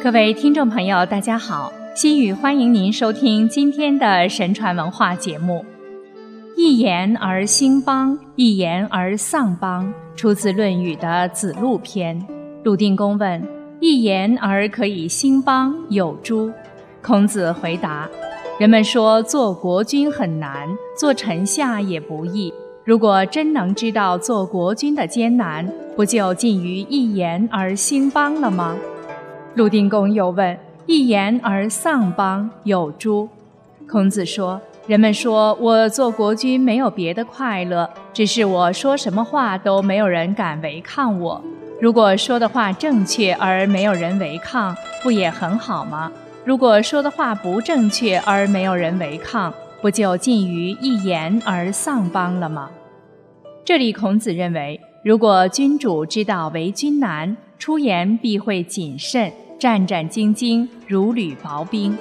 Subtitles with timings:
[0.00, 1.72] 各位听众朋友，大家好！
[1.92, 5.64] 心语欢迎您收听今天的神传文化节目。
[6.56, 12.24] 一言而兴邦，一言而丧邦，出自《论语》的子路篇。
[12.62, 13.42] 鲁定公问
[13.80, 16.48] ：“一言而可以兴邦，有诸？”
[17.02, 18.08] 孔子回答
[18.56, 22.54] ：“人们说做国君很难，做臣下也不易。
[22.84, 28.76] 如果真能知道做国君的艰难，不就近于一言而兴邦了吗？”
[29.58, 33.28] 鲁定公又问：“一言而丧邦，有诸？”
[33.90, 41.42] 孔子说：“人们说我做国君没有别的快乐，只是我说什么话都没有人敢违抗我。
[41.80, 44.72] 如果说的话正确而没有人违抗，
[45.02, 46.12] 不也很好吗？
[46.44, 52.70] 如果说的话不正确而没有人违抗，不就近于一言而丧邦了吗？”
[53.66, 59.32] 这里孔子认为，如果君主知道为君难，出言必会谨慎。
[59.58, 61.92] 战战兢兢，如履薄冰；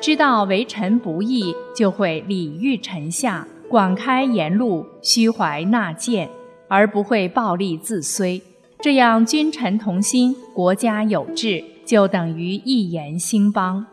[0.00, 6.30] 知道为臣不易，就会礼遇臣下，广开言路，虚怀纳谏，
[6.68, 8.40] 而不会暴力自衰。
[8.80, 13.84] 这样君臣同心，国家有治，就等于一言兴邦。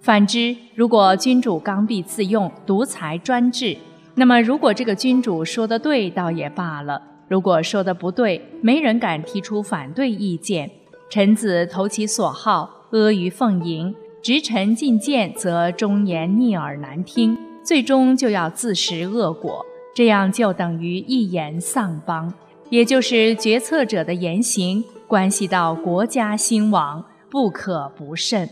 [0.00, 3.76] 反之，如果君主刚愎自用，独裁专制，
[4.16, 10.68] 那么如果这个君主说的对，倒也罢了；如果说的不对，没人敢提出反对意见。
[11.14, 19.64] 臣子投其所好，阿谀奉迎；直臣进谏，则忠言逆耳难听，最终就要自食恶果。
[19.94, 22.34] 这样就等于一言丧邦，
[22.68, 28.50] 也就是决策者的言行关系到国家兴亡，不可不慎。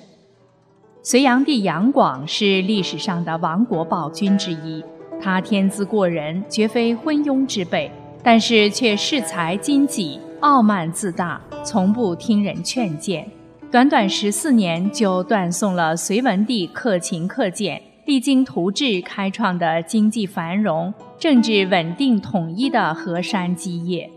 [1.02, 4.84] 隋炀帝杨广是历史上的亡国暴君之一，
[5.20, 7.90] 他天资过人，绝非昏庸之辈，
[8.22, 10.20] 但是却恃才矜己。
[10.42, 13.24] 傲慢自大，从不听人劝谏，
[13.70, 24.10] 短短十四年就断送了隋文帝克勤克俭、励精图治开创的经济繁荣、政治稳定统一的河山基业。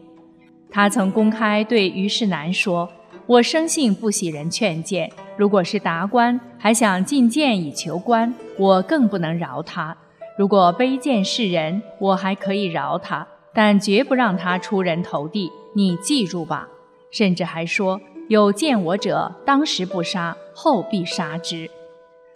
[0.72, 2.90] 他曾公开对虞世南说
[3.28, 5.07] ：“我生性不喜人劝谏，
[5.38, 9.96] 如果是达官还想进谏以求官，我更不能饶他；
[10.40, 16.70] 如果卑贱世人，我还可以饶他，但绝不让他出人头地。”你记住吧，
[17.12, 18.00] 甚至还说
[18.30, 21.70] 有见我者，当时不杀，后必杀之。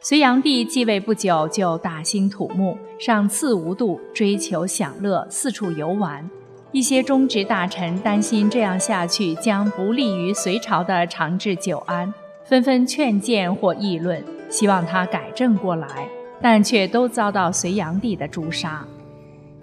[0.01, 6.29] 隋炀帝继位不久，就大兴土木，赏赐无度，追求享乐，四处游玩。
[6.73, 12.13] 一些忠直大臣担心这样下去将不利于隋朝的长治久安，
[12.43, 16.09] 纷纷劝谏或议论，希望他改正过来，
[16.41, 18.85] 但却都遭到隋炀帝的诛杀。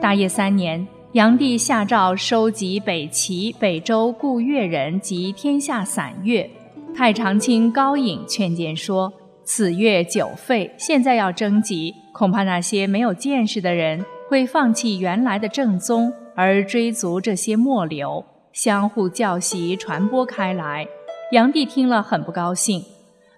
[0.00, 0.88] 大业三年。
[1.16, 6.46] 炀帝下诏收集北齐、北周故越人及天下散越。
[6.94, 9.10] 太常卿高颖劝谏说
[9.42, 18.22] ：“此乐久废，现在要征集，恐怕那些没有见识的人会放弃原来的正宗，而追逐这些末流，
[18.52, 20.86] 相互教习传播开来。”
[21.32, 22.84] 炀帝听了很不高兴。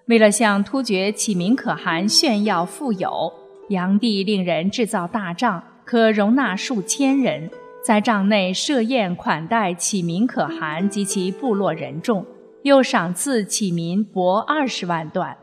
[0.07, 3.31] 为了向突厥启民可汗炫耀富有，
[3.69, 7.49] 炀帝令人制造大帐，可容纳数千人。
[7.81, 12.25] 在帐内设宴款待启民可汗及其部落人众，
[12.63, 15.35] 又赏赐启民帛二十万段。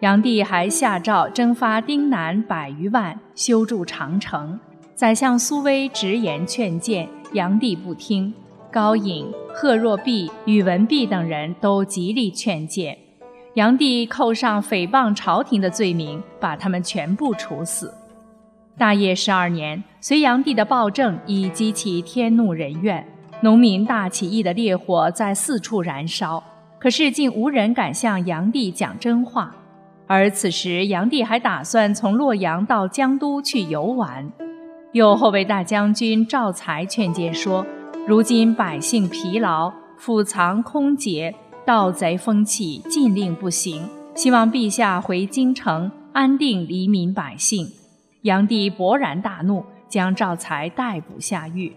[0.00, 4.58] 炀帝还下诏征发丁南百余万，修筑长城。
[4.94, 8.32] 宰相苏威直言劝谏，炀帝不听。
[8.72, 12.96] 高颖、贺若弼、宇文弼等人都极力劝谏，
[13.54, 17.92] 炀帝扣上诽谤朝廷的罪名，把他们全部处死。
[18.78, 23.06] 大业十二年，隋炀帝的暴政已激起天怒人怨，
[23.42, 26.42] 农民大起义的烈火在四处燃烧，
[26.78, 29.54] 可是竟无人敢向炀帝讲真话。
[30.06, 34.32] 而此时，炀帝还打算从洛阳到江都去游玩。
[34.92, 37.64] 有后卫大将军赵才劝谏说
[38.08, 47.70] ：“如今百姓疲劳，府藏空竭，盗贼风起，禁令不行，希望陛下回京城，安定黎民百姓。”
[48.22, 51.72] 炀帝勃然大怒，将赵才逮捕下狱。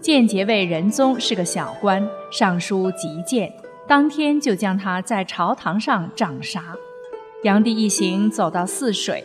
[0.00, 3.52] 建节卫仁宗是个小官，上书急谏，
[3.88, 6.62] 当天就将他在朝堂上斩杀。
[7.42, 9.24] 炀帝一行走到泗水，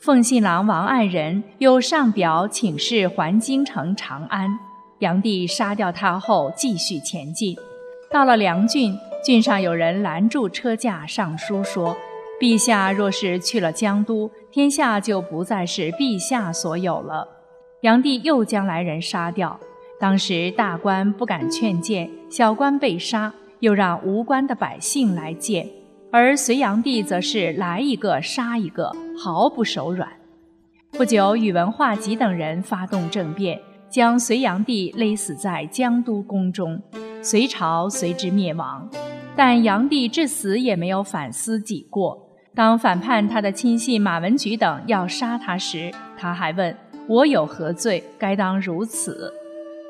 [0.00, 4.58] 奉信郎王爱人又上表请示还京城长安。
[4.98, 7.56] 炀帝杀掉他后，继续前进。
[8.10, 11.96] 到了梁郡，郡上有人拦住车驾，上书说。
[12.42, 17.24] 陛下若是去了江都，天下就不再是陛下所有了。
[17.82, 19.60] 炀帝又将来人杀掉。
[20.00, 25.64] 当时大官不敢劝谏，小官被杀，又让无关的百姓来谏。
[26.10, 30.08] 而隋炀帝则是来一个杀一个，毫不手软。
[30.90, 36.82] 不久，宇文化及等人发动政变，将隋炀帝勒死在江都宫中，
[37.22, 38.90] 隋朝随之灭亡。
[39.36, 42.30] 但炀帝至死也没有反思己过。
[42.54, 46.76] 当反叛他的亲信马文举等要杀他时，他还问
[47.08, 49.32] ：“我有何罪，该当如此？”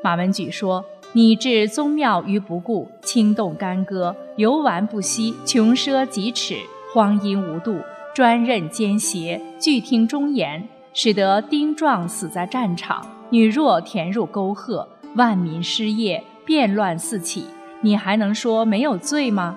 [0.04, 6.58] 马文举说：“你置宗庙于不顾，轻动干戈，游玩不息，穷奢极侈，
[6.94, 7.80] 荒淫无度，
[8.14, 14.86] 专任奸邪，拒听忠言。”使得丁壮死在战场，女弱填入沟壑，
[15.16, 17.46] 万民失业，变乱四起。
[17.80, 19.56] 你还能说没有罪吗？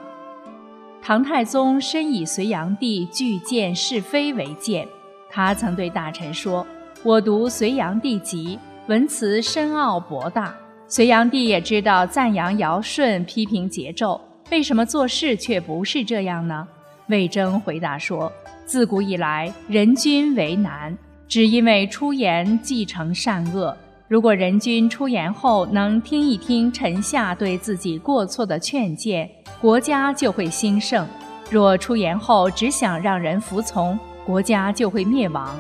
[1.08, 4.88] 唐太宗深以隋炀帝拒谏是非为鉴，
[5.30, 6.66] 他曾对大臣说
[7.06, 8.58] ：“我读隋炀帝集，
[8.88, 10.56] 文辞深奥博大。
[10.88, 14.20] 隋炀帝也知道赞扬尧舜，批评桀纣，
[14.50, 16.68] 为什么做事却不是这样呢？”
[17.10, 18.32] 魏征回答说
[18.66, 20.98] ：“自古以来，人君为难。”
[21.30, 29.30] 只因为出言继承善恶，如果人君出言后能听一听臣下对自己过错的劝谏，
[29.62, 31.06] 国家就会兴盛；
[31.50, 35.56] 若出言后只想让人服从，国家就会灭亡。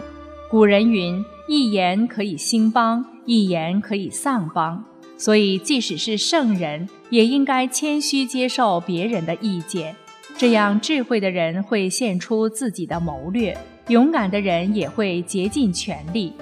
[0.49, 4.83] 古人云：“一言可以兴邦，一言可以丧邦。”
[5.17, 9.95] 所以，即使是圣人，也应该谦虚接受别人的意见，
[10.37, 13.57] 这样智慧的人会献出自己的谋略。
[13.87, 16.33] 勇敢的人也会竭尽全力。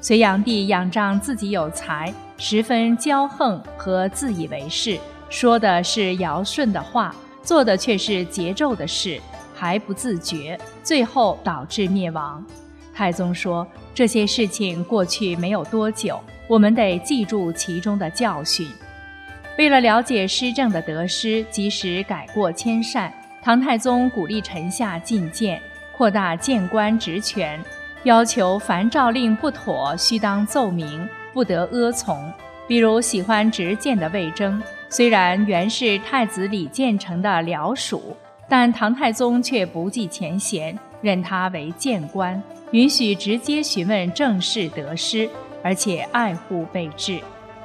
[0.00, 4.98] 隋炀帝仰仗自己有才，十分骄横和自以为是，
[5.30, 9.18] 说的是尧舜的话，做的却是桀纣的事，
[9.54, 12.44] 还不自觉，最后导致灭亡。
[12.92, 18.68] 太宗说：“这些事情过去没有多久，我们得记住其中的教训。
[19.56, 25.62] 为了了解施政的得失，及时改过迁善，唐太宗鼓励臣下进谏。”
[25.96, 27.62] 扩大谏官职权，
[28.04, 32.32] 要求凡诏令不妥，须当奏明，不得阿从。
[32.66, 38.16] 比如喜欢直谏的魏征，虽然原是太子李建成的僚属，
[38.48, 42.42] 但唐太宗却不计前嫌，任他为谏官，
[42.72, 45.30] 允许直接询问政事得失，
[45.62, 47.20] 而且爱护备至。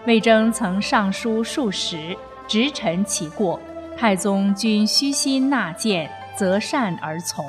[0.06, 2.16] 魏征曾上书数十，
[2.48, 3.60] 直陈其过，
[3.98, 6.08] 太宗均虚心纳谏，
[6.38, 7.44] 择善而从。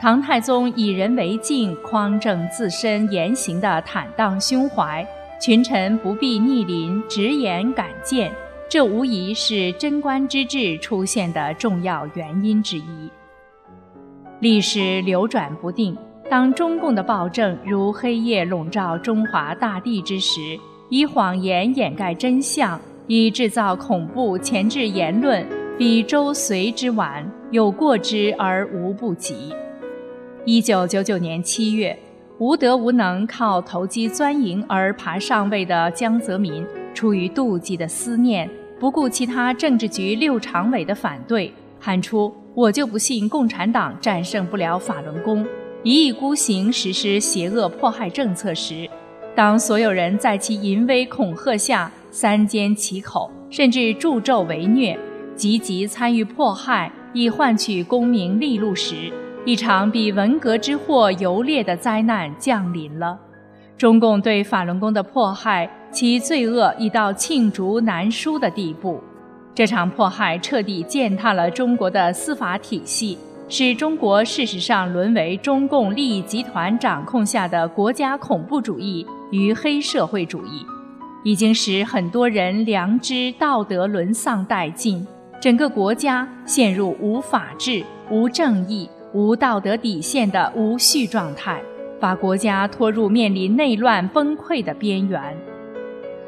[0.00, 5.06] 唐太宗以人为镜，匡正自身言行的坦荡胸怀，
[5.40, 8.32] 群臣不必逆鳞，直言敢谏，
[8.68, 13.10] 这无疑是贞观之治出现的重要原因之一。
[14.40, 15.96] 历史流转不定，
[16.28, 20.58] 当中共的暴政如黑夜笼罩中华大地之时，
[20.90, 25.46] 以谎言掩盖真相，以制造恐怖钳制言论，
[25.78, 29.54] 比周隋之晚，有过之而无不及。
[30.44, 31.96] 一九九九年七月，
[32.38, 36.66] 无德无能、靠投机钻营而爬上位的江泽民，
[36.96, 38.48] 出于妒忌的思念，
[38.80, 45.46] 不顾其他政治局六常委的反对，喊出“我就不信共产党战胜不了法轮功”，
[45.84, 48.88] 一意孤行实施邪恶迫害政策时，
[49.34, 54.98] 当所有人在其淫威恐吓下三缄其口，甚至助纣为虐，
[55.34, 59.12] 积极参与迫害以换取功名利禄时，
[59.44, 63.20] 一场比文革之祸尤烈的灾难降临了。
[63.78, 69.02] 中共对法轮功的迫害，其罪恶已到罄竹难书的地步。
[69.54, 73.18] 这场迫害彻底践踏了中国的司法体系，
[73.50, 80.64] 使中国事实上沦为中共利益集团掌控下的国家恐怖主义与黑社会主义，
[81.22, 85.06] 已经使很多人良知道德沦丧殆尽，
[85.38, 88.88] 整个国家陷入无法治、无正义。
[89.12, 91.62] 无道德底线的无序状态，
[92.00, 95.20] 把国家拖入面临内乱崩溃的边缘。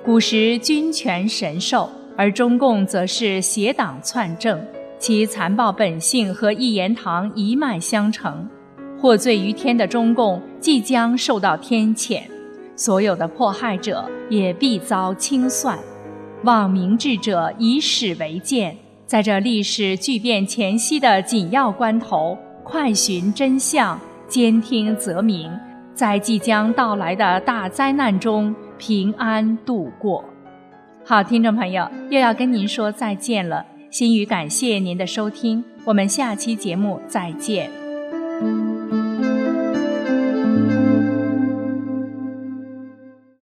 [0.05, 4.59] 古时君权神授，而中共则是邪党篡政，
[4.99, 8.49] 其残暴本性和一言堂一脉相承。
[9.01, 12.23] 获罪于天的中共即将受到天谴，
[12.75, 15.79] 所有的迫害者也必遭清算。
[16.45, 22.37] 望明智者以史为鉴，在这历史巨变前夕的紧要关头。
[22.65, 23.99] 快寻真相，
[24.29, 25.51] 兼听则明，
[25.95, 30.23] 在即将到来的大灾难中平安度过。
[31.05, 33.65] 好，听众朋友，又要跟您说再见了。
[33.91, 37.71] 心语感谢您的收听，我们下期节目再见。